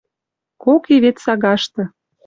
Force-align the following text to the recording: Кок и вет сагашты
Кок 0.63 0.83
и 0.93 0.97
вет 1.03 1.17
сагашты 1.23 1.83